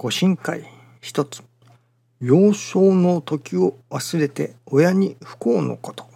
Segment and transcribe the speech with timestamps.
[0.00, 0.62] ご神会
[1.00, 1.42] 一つ。
[2.20, 6.06] 幼少の時を忘れて親に不幸のこと。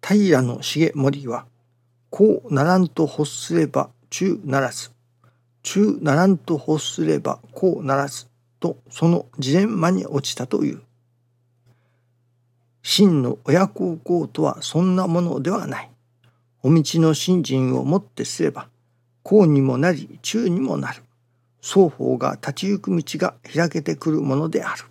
[0.00, 0.58] 平重
[0.94, 1.44] 盛は
[2.08, 4.90] こうならんと欲すれば中ならず
[5.62, 8.26] 中ならんと欲すればこうならず
[8.58, 10.80] とそのジレンマに落ちたという。
[12.82, 15.90] 真の親孝行とはそんなものではない。
[16.62, 18.68] お道の信心をもってすれば
[19.28, 21.02] 公にもなり中にもなる
[21.60, 24.84] 双方が立ち行く道が開けてくるものである。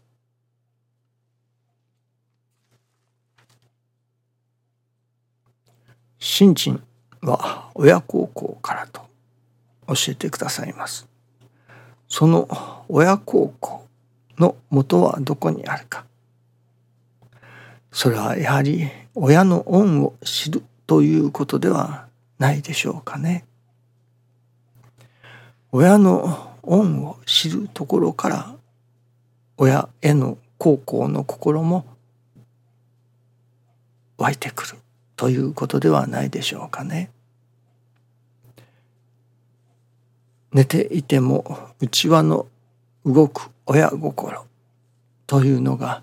[6.20, 6.84] 信心
[7.24, 9.02] は親孝行からと
[9.88, 11.08] 教えてくださいます。
[12.08, 12.48] その
[12.90, 13.88] 親孝行
[14.38, 16.06] の元はどこにあるか。
[17.92, 22.06] それはやはり親の恩を知るということでは
[22.38, 23.47] ないでしょうかね。
[25.80, 28.56] 親の恩を知るところから
[29.58, 31.86] 親への孝行の心も
[34.18, 34.78] 湧いてくる
[35.16, 37.12] ということではないでしょうかね。
[40.52, 42.48] 寝ていても内輪の
[43.06, 44.48] 動く親心
[45.28, 46.02] というのが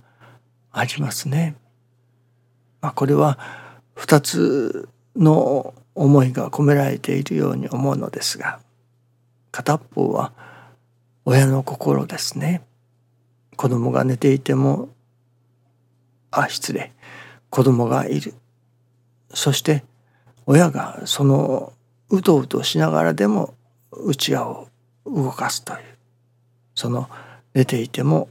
[0.70, 1.56] ありますね。
[2.80, 3.40] まあ、これは
[3.96, 8.60] 二つの思いが込められているように思うのですが
[9.54, 10.32] 片方は
[11.24, 12.62] 親の心ですね。
[13.56, 14.88] 子供が寝ていても
[16.32, 16.92] あ失礼。
[17.50, 18.34] 子供がいる。
[19.32, 19.84] そして
[20.46, 21.72] 親がその
[22.10, 23.54] うとうとしながらでも
[23.92, 24.66] うちわを
[25.06, 25.78] 動かすという。
[26.74, 27.08] その
[27.54, 28.28] 寝ていても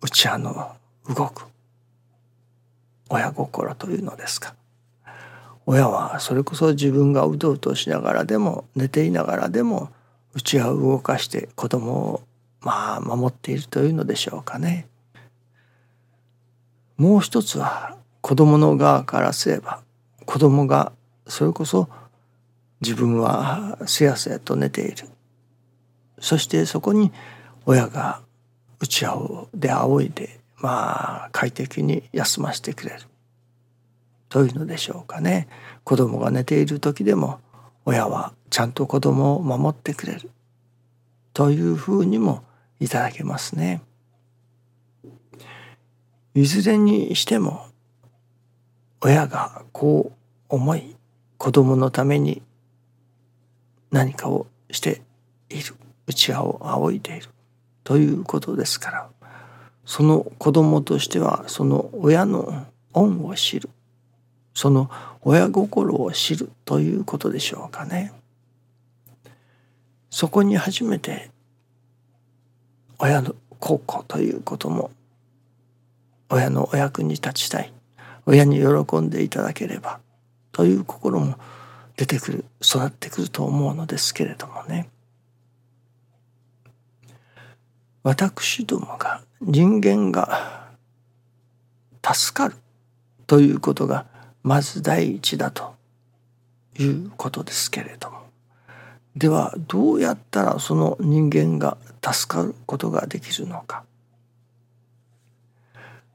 [0.00, 0.72] うちわの
[1.08, 1.44] 動く
[3.08, 4.56] 親心というのですか。
[5.66, 9.90] 親はそれこそ自分がうとうとしながらでも寝ていながらでも
[10.34, 12.22] うちわを動かして子供を
[12.60, 14.86] まあ守っているというのでしょうかね。
[16.96, 19.80] もう一つは子供の側からすれば
[20.24, 20.92] 子供が
[21.26, 21.88] それこそ
[22.80, 25.08] 自分はすやすやと寝ている
[26.20, 27.12] そしてそこに
[27.66, 28.20] 親が
[28.80, 29.18] うちわ
[29.54, 33.02] で仰いでまあ快適に休ませてくれる
[34.32, 35.46] というのでしょうかね。
[35.84, 37.38] 子供が寝ている時でも
[37.84, 40.30] 親はちゃんと子供を守ってくれる。
[41.34, 42.42] というふうにも
[42.80, 43.82] いただけますね。
[46.34, 47.66] いずれにしても
[49.02, 50.16] 親がこう
[50.48, 50.96] 思い
[51.36, 52.40] 子供のために
[53.90, 55.02] 何かをして
[55.50, 55.74] いる。
[56.06, 57.28] うちわを仰いでいる。
[57.84, 59.10] ということですから
[59.84, 62.64] その子供としてはその親の
[62.94, 63.68] 恩を知る。
[64.54, 64.90] その
[65.22, 68.12] 親心を知るということでしょうかね。
[70.10, 71.30] そこに初めて
[72.98, 74.90] 親の孝行ということも
[76.28, 77.72] 親のお役に立ちたい
[78.26, 80.00] 親に喜んでいただければ
[80.52, 81.36] という心も
[81.96, 84.88] 出てくる育ってくると思うのですけれどもね
[88.02, 90.68] 私どもが人間が
[92.04, 92.56] 助かる
[93.26, 94.06] ということが
[94.42, 95.74] まず第一だと
[96.78, 98.22] いうことですけれども。
[99.16, 103.84] ではどうやったらその人間が助かることができるのか。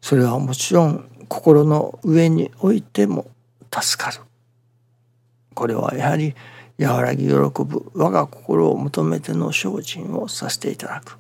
[0.02, 3.30] それはもちろん心の上においても
[3.72, 4.22] 助かる。
[5.54, 6.36] これはやはり
[6.80, 11.18] 和らぎ喜ぶ我が心を求めての精進をさせていただく。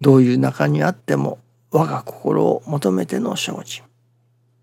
[0.00, 1.38] どういう中にあっても
[1.70, 3.84] 我が心を求めての精進。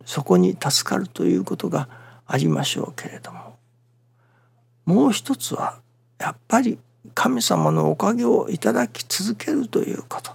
[0.07, 1.89] そこに助かるということが
[2.25, 3.57] ありましょうけれども
[4.85, 5.79] もう一つは
[6.17, 6.79] やっぱり
[7.13, 10.31] 神様のおかげをいただき続けるということ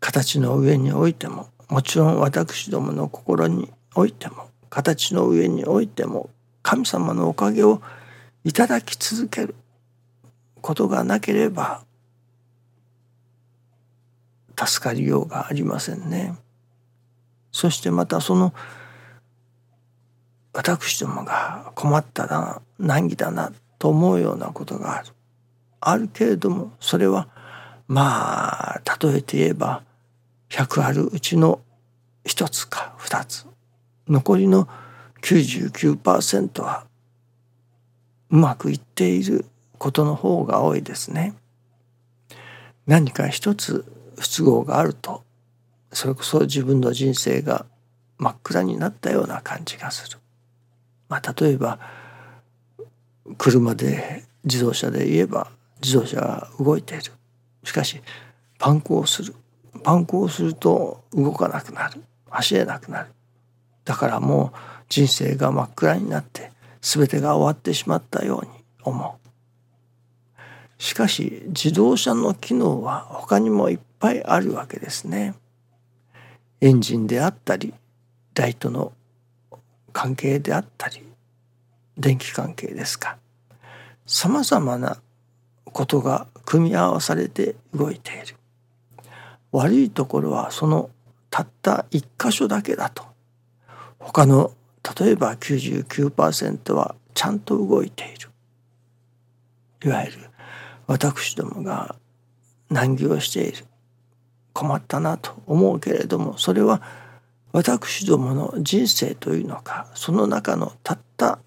[0.00, 6.28] 形の上においてももちろん私どもの心においても形の上においても
[6.64, 7.80] 神様のおかげを
[8.42, 9.54] いただき続ける
[10.60, 11.84] ことがなければ
[14.58, 16.34] 助かりようがありませんね。
[17.52, 18.52] そしてまたその
[20.54, 25.08] 私どもが困ったな難儀だなと思うようなことがある。
[25.80, 27.28] あるけれどもそれは
[27.88, 29.82] まあ例えて言えば
[30.50, 31.60] 100あるうちの
[32.24, 33.46] 1つか2つ
[34.08, 34.68] 残りの
[35.22, 36.86] 99%は
[38.30, 39.44] うまくいっている
[39.78, 41.34] ことの方が多いですね。
[42.86, 43.84] 何か一つ
[44.18, 45.24] 不都合があると
[45.92, 47.66] それこそ自分の人生が
[48.18, 50.18] 真っ暗になったような感じがする。
[51.08, 51.78] まあ、例えば
[53.36, 55.48] 車で自動車で言えば
[55.82, 57.12] 自動車が動いている。
[57.64, 58.00] しかし
[58.58, 59.34] パンクをする。
[59.82, 62.02] パンクをすると動かなくなる。
[62.30, 63.08] 走れなくなる。
[63.84, 64.58] だからもう
[64.88, 68.50] 人生が真っ暗になって全てが終わってしまったように
[68.82, 69.22] 思う。
[70.82, 75.34] しかし自動車の機能は他にもいっぱいあるわけですね。
[76.62, 77.74] エンジンであったり
[78.36, 78.92] ライトの
[79.92, 81.02] 関係であったり
[81.98, 83.18] 電気関係ですか。
[84.06, 85.02] さまざまな
[85.64, 88.36] ことが組み合わされて動いている。
[89.50, 90.90] 悪いところはその
[91.30, 93.02] たった一箇所だけだと。
[93.98, 94.52] 他の
[94.96, 98.30] 例えば99%はちゃんと動いている。
[99.84, 100.30] いわゆる
[100.86, 101.96] 私どもが
[102.70, 103.64] 難儀をしている。
[104.52, 106.82] 困ったなと思うけれどもそれは
[107.52, 111.38] 私どもの人生というのかその中のたった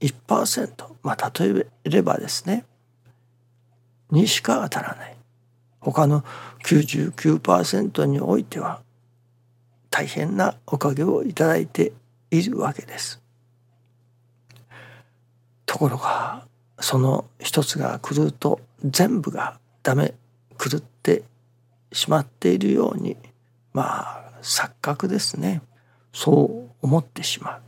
[0.00, 0.70] 1%
[1.02, 2.64] まあ例えればですね
[4.10, 5.16] にしか当たらない
[5.80, 6.24] 他の
[6.64, 8.80] 99%においては
[9.90, 11.92] 大変なおかげをいただいて
[12.30, 13.20] いるわけです。
[15.66, 16.46] ところが
[16.80, 20.14] その一つが狂うと全部がダメ
[20.58, 21.24] 狂って
[21.92, 23.16] しまっているように
[23.72, 25.62] まあ錯覚ですね
[26.12, 27.62] そう思ってしまう。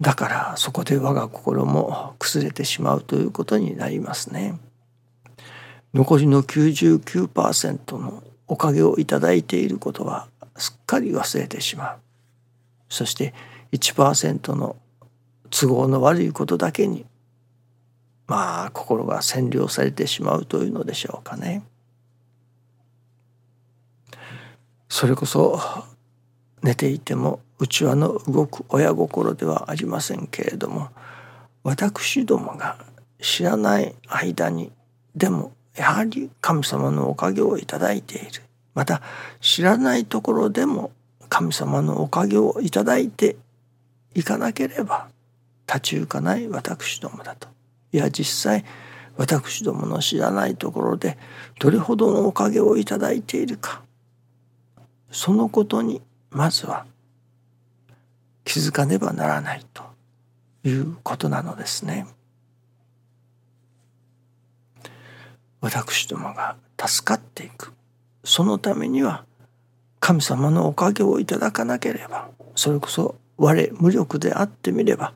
[0.00, 4.58] だからそこで我が心も崩れてしまうということになりますね。
[5.92, 11.98] 残りの99%のおかげをいただいていることはすっかり忘れてしまう。
[12.88, 13.34] そして
[13.72, 14.76] 1%の
[15.50, 17.04] 都合の悪いことだけに
[18.30, 21.64] まあ心が占領されてしまうというのでしょうかね。
[24.88, 25.58] それこそ
[26.62, 30.90] 寝ていても内輪の動く親心ではありませんけれども
[31.64, 32.78] 私どもが
[33.20, 34.70] 知らない間に
[35.16, 38.42] でもやはり神様のおかげをいただいている
[38.74, 39.02] また
[39.40, 40.92] 知らないところでも
[41.28, 43.36] 神様のおかげをいただいて
[44.14, 45.08] いかなければ
[45.66, 47.48] 立ち行かない私どもだと
[47.92, 48.64] いや実際
[49.16, 51.18] 私どもの知らないところで
[51.58, 53.82] どれほどのおかげをいただいているか
[55.10, 56.00] そのことに
[56.30, 56.86] まずは
[58.44, 59.82] 気づかねばならないと
[60.64, 62.06] いうことなのですね。
[65.60, 67.72] 私どもが助かっていく
[68.24, 69.24] そのためには
[70.00, 75.12] 神様のおかげをいただかなければそれこそ我無力であってみれば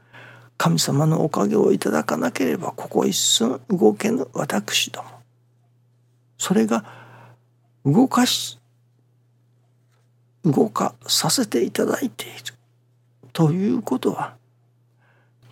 [0.56, 5.08] 神様のおかげをいただかなければここ一寸動けぬ私ども
[6.38, 6.84] それが
[7.84, 8.58] 動かし
[10.44, 12.54] 動かさせていただいている
[13.32, 14.36] ということは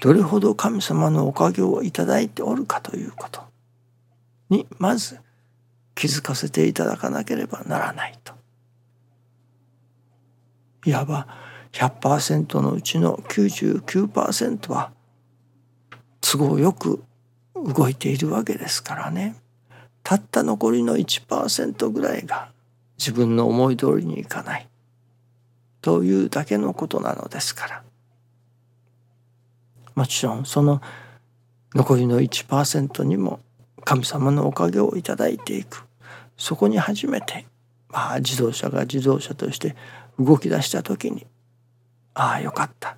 [0.01, 3.43] どれほど神様のおかげをいただいておるかということ
[4.51, 5.19] にまず
[5.95, 8.35] 気づかせていただかなければならないと。
[10.85, 11.27] いわば
[11.73, 14.93] 100%のうちの99%は
[16.21, 17.03] 都合よく
[17.55, 19.37] 動いているわけですからね。
[20.03, 22.51] たった残りの1%ぐらいが
[22.99, 24.69] 自分の思い通りにいかない。
[25.81, 27.83] というだけのことなのですから。
[29.95, 30.81] もちろんその
[31.75, 33.41] 残りの1%にも
[33.85, 35.85] 神様のおかげをいただいていく。
[36.37, 37.47] そこに初めて、
[37.89, 39.77] まあ、自動車が自動車として
[40.19, 41.27] 動き出した時に
[42.15, 42.97] ああよかった。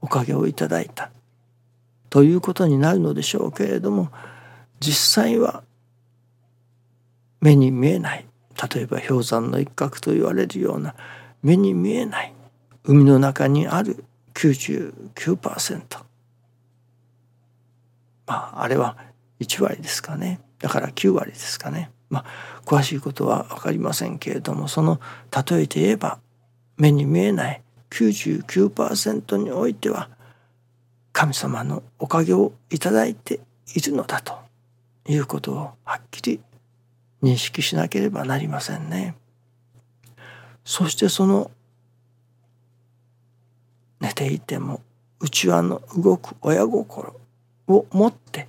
[0.00, 1.10] おかげをいただいた。
[2.10, 4.10] ということになるのでしょうけれども
[4.78, 5.64] 実際は
[7.40, 8.26] 目に見えない。
[8.74, 10.94] 例えば氷山の一角と言われるような
[11.42, 12.32] 目に見えない。
[12.84, 16.04] 海の中にある99%
[18.26, 18.96] まああれは
[19.40, 20.40] 1割ですかね。
[20.58, 21.90] だから9割ですかね。
[22.10, 22.24] まあ
[22.64, 25.00] 詳しいことは分かりませんけれどもその
[25.32, 26.18] 例えて言えば
[26.76, 27.62] 目に見えない
[27.94, 30.08] 99%においては
[31.12, 33.38] 神様のおかげをいただいて
[33.76, 34.34] いるのだと
[35.06, 36.40] いうことをはっきり
[37.22, 39.14] 認識しなければなりませんね。
[40.64, 41.52] そしてその
[44.00, 44.82] 寝ていても
[45.20, 47.14] 内輪の動く親心
[47.68, 48.48] を持って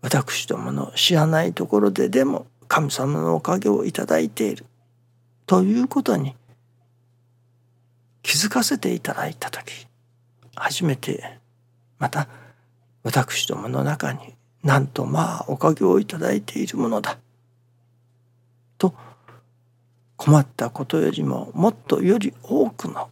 [0.00, 4.64] 私どもの知らないところででも神様のおかげをいただいている
[5.44, 6.34] ということに
[8.32, 9.86] 気づかせていただいた時
[10.54, 11.38] 初めて
[11.98, 12.28] また
[13.02, 14.20] 私どもの中に
[14.62, 17.18] なんとまあおかげをいただいているものだ
[18.78, 18.94] と
[20.16, 23.10] 困ったことよりももっとより多くの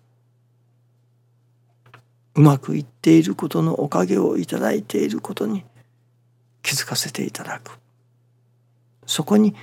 [2.37, 5.67] うまくいっていることのおかげをいただいていることに
[6.63, 7.79] 気づかせていただく。
[9.05, 9.55] そこに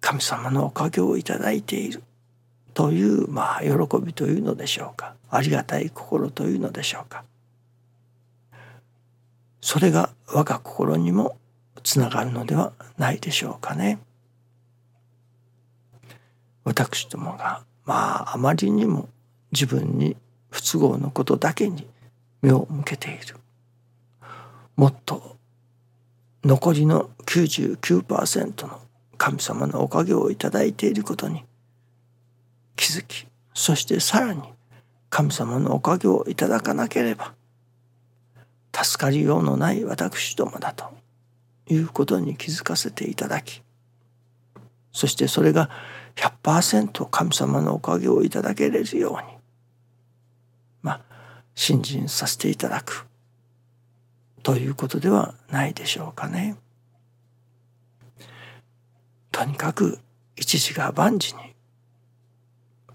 [0.00, 2.04] 神様のおかげをいただいている。
[2.76, 3.70] というまあ喜
[4.04, 5.14] びというのでしょうか。
[5.30, 7.24] ありがたい心というのでしょうか。
[9.62, 11.38] それが我が心にも
[11.82, 13.98] つながるのではないでしょうかね。
[16.64, 19.08] 私どもがまああまりにも
[19.52, 20.14] 自分に
[20.50, 21.86] 不都合のことだけに
[22.42, 23.36] 目を向けている。
[24.76, 25.38] もっと
[26.44, 28.80] 残りの99%の
[29.16, 31.42] 神様のおかげをいただいていることに
[32.76, 34.42] 気づきそしてさらに
[35.10, 37.34] 神様のおかげをいただかなければ
[38.72, 40.84] 助かりようのない私どもだと
[41.68, 43.62] いうことに気づかせていただき
[44.92, 45.70] そしてそれが
[46.16, 49.38] 100%神様のおかげをいただけれるように
[50.82, 51.00] まあ
[51.54, 53.06] 信心させていただく
[54.42, 56.56] ということではないでしょうかね。
[59.32, 59.98] とにかく
[60.36, 61.55] 一時が万事に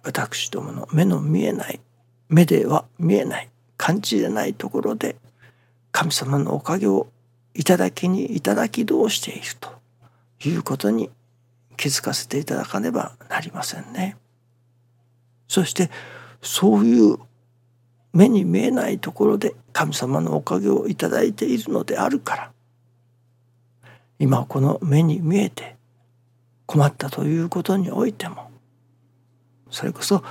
[0.03, 1.79] 私どもの目の見えない
[2.29, 5.15] 目では見えない感じれないところで
[5.91, 7.07] 神様のおかげを
[7.53, 9.69] いただきにいただきどうしていると
[10.47, 11.09] いうことに
[11.77, 14.17] 気づかせていただかねばなりませんね。
[15.47, 15.89] そして
[16.41, 17.17] そういう
[18.13, 22.51] 目に見えないところで神様のおかげをいただいているのであるから
[24.19, 25.75] 今この目に見えて
[26.67, 28.50] 困ったということにおいても
[29.71, 30.23] それこそ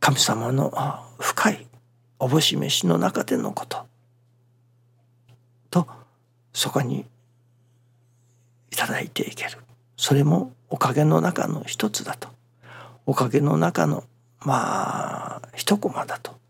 [0.00, 0.72] 神様の
[1.18, 1.66] 深い
[2.18, 3.86] おぼし飯の中でのこと。
[5.70, 5.86] と
[6.52, 7.04] そこに
[8.70, 9.58] いただいていける。
[9.96, 12.28] それもおかげの中の一つだと。
[13.04, 14.04] おかげの中の
[14.40, 16.40] まあ一コマだと。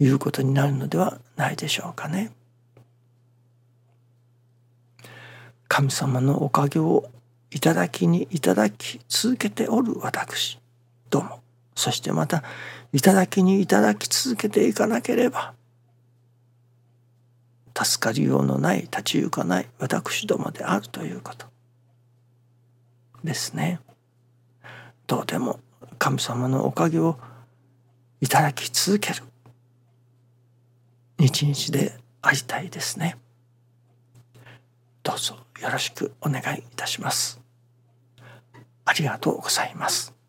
[0.00, 2.32] いうことになるのではないでしょうかね。
[5.68, 7.08] 神様のおかげを
[7.50, 10.58] いただきにいただき続けておる私。
[11.10, 11.49] どうも。
[11.80, 12.44] そしてまた
[12.92, 15.54] いただきにいただき続けていかなければ
[17.74, 21.46] 助かりようのない立ち行かない私どもであるということ
[23.24, 23.80] ですね。
[25.06, 25.60] どうでも
[25.98, 27.16] 神様のおかげを
[28.20, 29.22] いただき続ける
[31.18, 33.16] 日々でありたいですね。
[35.02, 37.40] どうぞよろしくお願いいたします。
[38.84, 40.19] ありがとうございます。